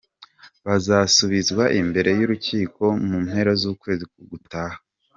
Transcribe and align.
Bazasubizwa 0.65 1.63
imbere 1.81 2.09
y’urukiko 2.19 2.83
mu 3.07 3.17
mpera 3.25 3.51
z’ukwezi 3.61 4.03
gutaha. 4.31 4.77